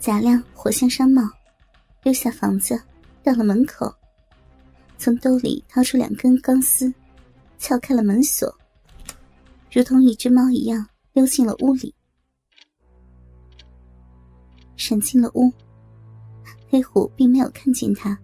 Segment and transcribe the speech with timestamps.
[0.00, 1.22] 贾亮火向山冒，
[2.02, 2.80] 溜下房子，
[3.22, 3.92] 到了门口，
[4.96, 6.92] 从兜里掏出两根钢丝，
[7.58, 8.52] 撬开了门锁，
[9.72, 11.94] 如同一只猫一样溜进了屋里。
[14.76, 15.52] 闪进了屋，
[16.70, 18.16] 黑虎并没有看见他，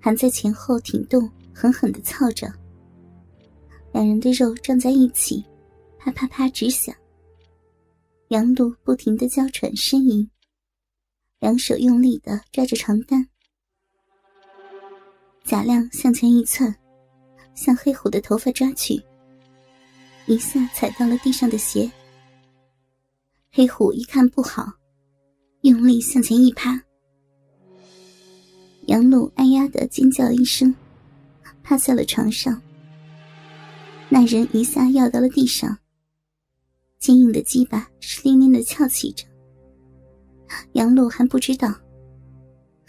[0.00, 2.50] 还在前后挺动，狠狠的操着。
[3.92, 5.44] 两人的肉撞在一起，
[5.98, 6.94] 啪啪啪直响。
[8.28, 10.28] 杨露不停的娇喘呻吟，
[11.40, 13.26] 两手用力的抓着床单。
[15.42, 16.72] 贾亮向前一窜，
[17.54, 19.02] 向黑虎的头发抓去，
[20.26, 21.90] 一下踩到了地上的鞋。
[23.50, 24.70] 黑虎一看不好，
[25.62, 26.80] 用力向前一趴。
[28.86, 30.74] 杨璐哎呀的尖叫一声，
[31.62, 32.60] 趴在了床上。
[34.10, 35.78] 那人一下要到了地上。
[36.98, 39.24] 坚硬的鸡巴湿淋淋的翘起着，
[40.72, 41.72] 杨璐还不知道。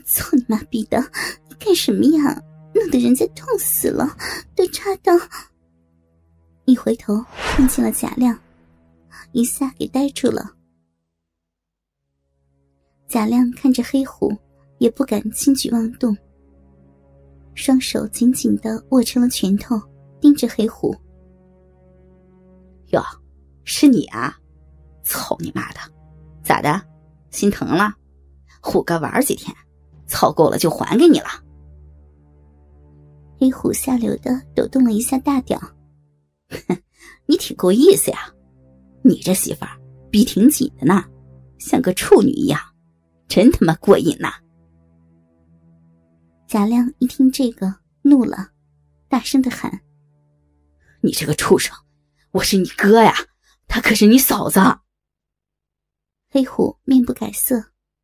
[0.05, 0.99] 操你妈逼的！
[1.47, 2.41] 你干什么呀？
[2.73, 4.15] 弄得人家痛死了，
[4.55, 5.13] 都插到。
[6.65, 8.37] 一回头看见了贾亮，
[9.31, 10.49] 一下给呆住了。
[13.07, 14.35] 贾亮看着黑虎，
[14.79, 16.17] 也不敢轻举妄动，
[17.55, 19.81] 双手紧紧的握成了拳头，
[20.19, 20.95] 盯着黑虎。
[22.89, 23.03] 哟。
[23.63, 24.35] 是你啊！
[25.03, 25.79] 操你妈的，
[26.43, 26.81] 咋的？
[27.31, 27.95] 心疼了？
[28.61, 29.55] 虎哥玩几天，
[30.05, 31.27] 凑够了就还给你了。
[33.39, 35.59] 黑虎下流的抖动了一下大屌，
[36.49, 36.77] 哼，
[37.25, 38.31] 你挺够意思呀！
[39.03, 39.71] 你这媳妇儿
[40.11, 41.03] 逼挺紧的呢，
[41.57, 42.59] 像个处女一样，
[43.27, 44.31] 真他妈过瘾呐！
[46.47, 48.49] 贾亮一听这个，怒了，
[49.09, 49.81] 大声的喊
[51.01, 51.75] ：“你这个畜生，
[52.31, 53.11] 我是你哥呀！”
[53.67, 54.59] 他可是你嫂子。
[56.33, 57.61] 黑虎面不改色，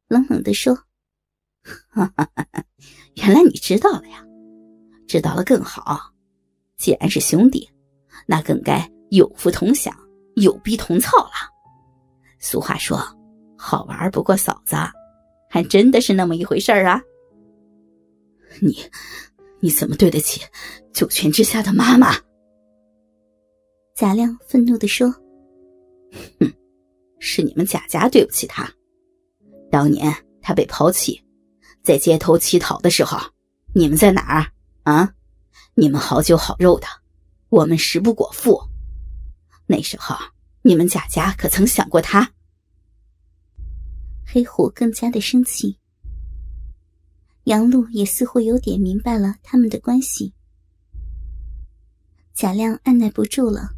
[0.10, 0.78] 冷冷的说
[3.16, 4.22] ：“原来你知道了呀，
[5.08, 6.14] 知道了更好。
[6.76, 7.70] 既然是兄弟，
[8.26, 9.98] 那更该有福同享，
[10.36, 11.32] 有逼同操了。
[12.38, 13.00] 俗话说，
[13.58, 14.76] 好玩不过嫂子，
[15.50, 17.02] 还真的是那么一回事儿啊。
[18.62, 18.78] 你，
[19.62, 20.42] 你怎么对得起
[20.94, 22.14] 九泉之下的妈妈？”
[23.96, 25.10] 贾亮愤怒的说。
[26.42, 26.52] 哼，
[27.20, 28.72] 是你们贾家对不起他。
[29.72, 31.22] 当年他被抛弃，
[31.84, 33.20] 在街头乞讨的时候，
[33.74, 34.52] 你们在哪儿
[34.84, 35.14] 啊？
[35.76, 36.88] 你们好酒好肉的，
[37.50, 38.60] 我们食不果腹。
[39.66, 40.16] 那时候
[40.62, 42.32] 你们贾家可曾想过他？
[44.26, 45.78] 黑虎更加的生气。
[47.46, 50.34] 杨璐也似乎有点明白了他们的关系。
[52.34, 53.70] 贾亮按耐不住了。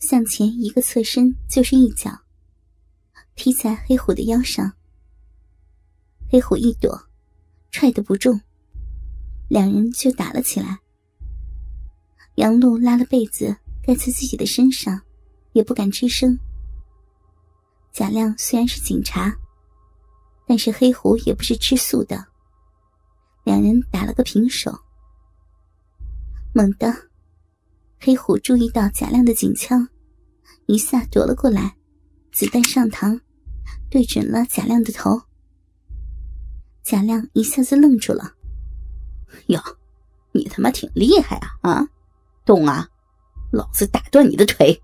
[0.00, 2.10] 向前一个侧身就是一脚，
[3.34, 4.72] 踢在黑虎的腰上。
[6.30, 7.08] 黑虎一躲，
[7.70, 8.40] 踹得不重，
[9.48, 10.78] 两人就打了起来。
[12.36, 15.00] 杨璐拉了被子盖在自己的身上，
[15.52, 16.38] 也不敢吱声。
[17.92, 19.32] 贾亮虽然是警察，
[20.46, 22.26] 但是黑虎也不是吃素的，
[23.44, 24.76] 两人打了个平手。
[26.52, 26.92] 猛地，
[28.00, 29.88] 黑虎注意到贾亮的警枪。
[30.66, 31.76] 一下夺了过来，
[32.32, 33.20] 子弹上膛，
[33.90, 35.22] 对准了贾亮的头。
[36.82, 38.34] 贾亮一下子愣住了。
[39.46, 39.60] 哟，
[40.32, 41.58] 你他妈挺厉害啊！
[41.62, 41.88] 啊，
[42.44, 42.88] 动啊，
[43.52, 44.80] 老子打断你的腿！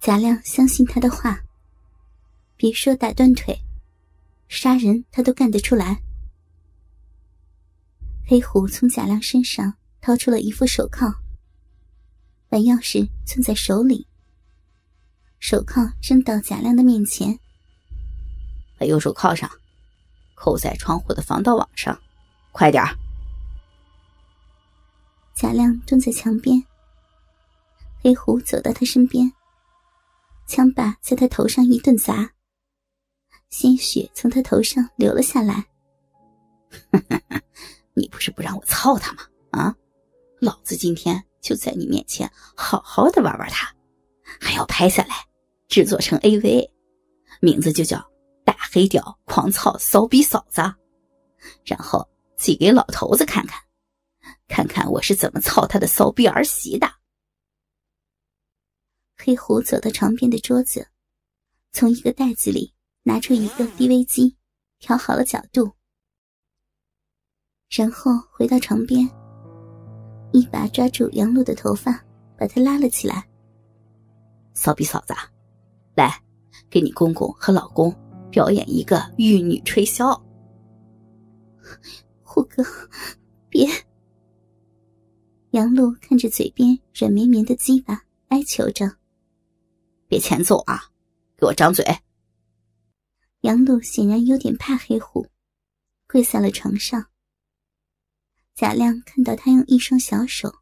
[0.00, 1.40] 贾亮相信他的话，
[2.56, 3.58] 别说打断腿，
[4.48, 6.02] 杀人他都干得出来。
[8.26, 11.12] 黑虎从贾亮身上掏出了一副手铐。
[12.48, 14.06] 把钥匙攥在手里，
[15.48, 17.38] 手铐扔到贾亮的面前。
[18.76, 19.48] 把右手铐上，
[20.34, 21.96] 扣在窗户的防盗网上，
[22.50, 22.98] 快点儿！
[25.36, 26.60] 贾亮蹲在墙边，
[28.02, 29.32] 黑虎走到他身边，
[30.48, 32.32] 枪把在他头上一顿砸，
[33.48, 35.64] 鲜血从他头上流了下来。
[37.94, 39.22] 你不是不让我操他吗？
[39.52, 39.76] 啊，
[40.40, 41.24] 老子今天。
[41.40, 43.72] 就在你面前好好的玩玩他，
[44.40, 45.14] 还要拍下来，
[45.68, 46.70] 制作成 AV，
[47.40, 47.98] 名字就叫
[48.44, 50.62] “大黑屌狂操骚逼嫂子”，
[51.64, 53.60] 然后寄给老头子看看，
[54.48, 56.86] 看看我是怎么操他的骚逼儿媳的。
[59.18, 60.86] 黑虎走到床边的桌子，
[61.72, 62.72] 从一个袋子里
[63.02, 64.36] 拿出一个 DV 机，
[64.78, 65.72] 调好了角度，
[67.70, 69.08] 然后回到床边。
[70.32, 72.04] 一把抓住杨璐的头发，
[72.36, 73.26] 把她拉了起来。
[74.54, 75.14] 骚逼嫂子，
[75.96, 76.22] 来，
[76.68, 77.90] 给你公公和老公
[78.30, 80.22] 表演一个玉女吹箫。
[82.22, 82.62] 虎哥，
[83.48, 83.66] 别！
[85.52, 88.98] 杨露看着嘴边软绵绵的鸡巴，哀求着
[90.06, 90.82] ：“别欠揍啊，
[91.34, 91.82] 给我张嘴！”
[93.40, 95.26] 杨露显然有点怕黑虎，
[96.06, 97.06] 跪在了床上。
[98.54, 100.52] 贾亮看到他用一双小手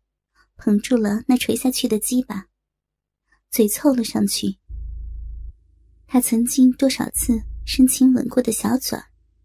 [0.57, 2.47] 捧住了那垂下去的鸡巴，
[3.51, 4.59] 嘴凑了上去。
[6.15, 9.05] 他曾经多少次深情吻过的小嘴儿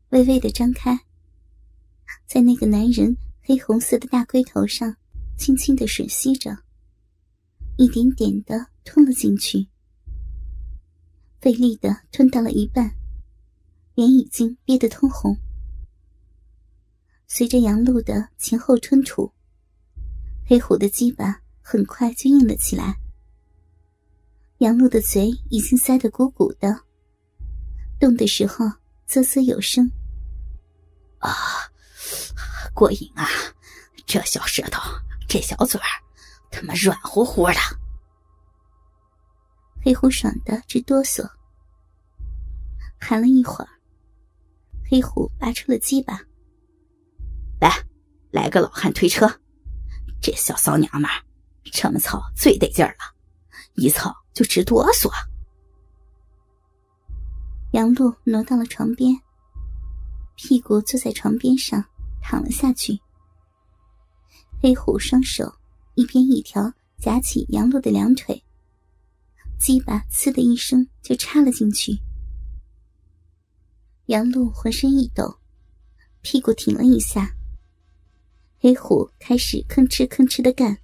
[0.10, 0.96] 微微的张开，
[2.28, 4.96] 在那个男人黑红色的大龟头上
[5.36, 6.56] 轻轻的吮吸着，
[7.78, 9.68] 一点点的吞了进去，
[11.42, 12.92] 费力的吞到了一半。
[13.96, 15.36] 脸已经憋得通红，
[17.26, 19.34] 随着杨露的前后吞吐，
[20.46, 22.96] 黑虎的鸡巴很快就硬了起来。
[24.60, 26.84] 杨露的嘴已经塞得鼓鼓的，
[27.98, 28.66] 动的时候
[29.08, 29.90] 啧啧有声。
[31.20, 31.32] 啊，
[32.74, 33.26] 过瘾啊！
[34.06, 34.82] 这小舌头，
[35.30, 35.88] 这小嘴儿，
[36.52, 37.54] 他妈软乎乎的。
[39.82, 41.26] 黑虎爽的直哆嗦，
[43.00, 43.70] 喊了一会儿。
[44.90, 46.20] 黑虎拔出了鸡巴，
[47.62, 47.72] 来，
[48.32, 49.40] 来个老汉推车。
[50.22, 51.24] 这小骚娘们儿，
[51.72, 53.16] 这么操最得劲儿了，
[53.76, 55.12] 一操就直哆嗦。
[57.74, 59.14] 杨露挪到了床边，
[60.38, 61.84] 屁股坐在床边上
[62.22, 62.98] 躺了下去。
[64.62, 65.54] 黑虎双手
[65.96, 68.42] 一边一条夹起杨露的两腿，
[69.60, 72.00] 鸡巴“呲”的一声就插了进去。
[74.06, 75.38] 杨露浑身一抖，
[76.22, 77.36] 屁股挺了一下。
[78.58, 80.78] 黑虎开始吭哧吭哧的干。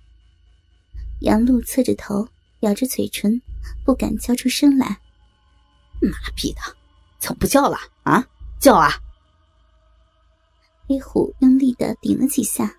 [1.21, 2.27] 杨露侧着头，
[2.59, 3.41] 咬着嘴唇，
[3.83, 4.99] 不敢叫出声来。
[6.01, 6.61] 妈逼的，
[7.19, 8.27] 怎么不叫了啊？
[8.59, 8.91] 叫啊！
[10.87, 12.75] 黑虎用力的顶了几下。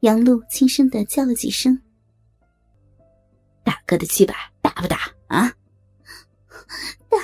[0.00, 1.80] 杨露轻声的叫了几声。
[3.64, 5.52] 大哥的鸡巴大不大啊？
[7.08, 7.18] 大，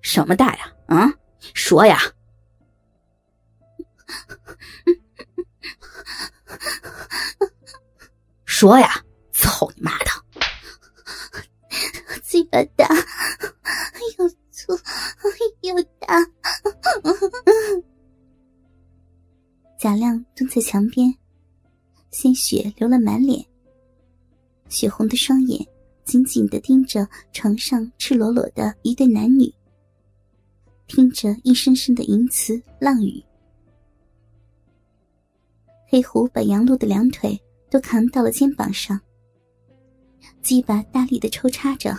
[0.00, 0.72] 什么大呀？
[0.86, 1.12] 啊，
[1.54, 1.98] 说呀！
[8.66, 8.88] 说呀！
[9.30, 10.06] 操你妈的！
[12.24, 12.84] 嘴巴大，
[14.18, 14.72] 又粗
[15.60, 16.20] 又大。
[19.78, 21.14] 贾亮蹲在墙边，
[22.10, 23.46] 鲜血流了满脸。
[24.68, 25.64] 血红的双眼
[26.04, 29.48] 紧紧的盯着床上赤裸裸的一对男女，
[30.88, 33.24] 听着一声声的淫词浪语。
[35.86, 37.40] 黑虎把杨露的两腿
[37.70, 39.00] 都扛到了肩膀上，
[40.42, 41.96] 鸡巴大力的抽插着，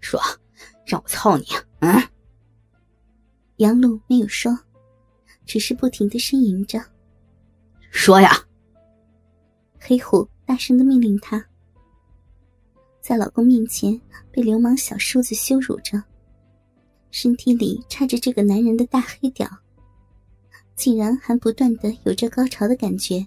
[0.00, 0.20] 说
[0.86, 1.44] ：“让我操你！”
[1.80, 2.02] 嗯。
[3.56, 4.58] 杨璐没有说，
[5.44, 6.82] 只是不停的呻吟着
[7.90, 8.30] ：“说呀！”
[9.78, 11.44] 黑虎大声的命令他。
[13.00, 14.00] 在老公面前
[14.30, 16.02] 被流氓小叔子羞辱着，
[17.10, 19.48] 身体里插着这个男人的大黑屌，
[20.76, 23.26] 竟然还不断的有着高潮的感觉，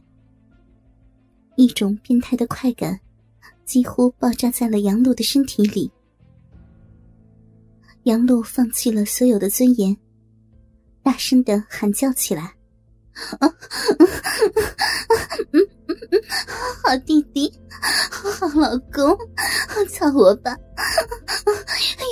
[1.56, 3.00] 一种变态的快感
[3.66, 5.92] 几乎爆炸在了杨露的身体里。
[8.04, 9.96] 杨露放弃了所有的尊严，
[11.02, 12.54] 大声的喊叫起来
[16.84, 17.52] ：“好弟弟，
[18.12, 19.18] 好老公！”
[19.90, 20.58] 操我吧，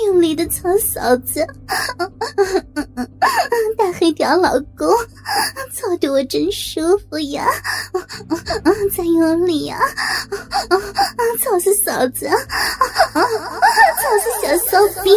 [0.06, 1.46] 用力的操嫂子，
[3.76, 4.88] 大黑屌老公，
[5.72, 7.46] 操的我真舒服呀！
[8.96, 9.78] 在用力呀，
[11.42, 13.20] 操死嫂子，操
[14.18, 15.10] 死小骚逼！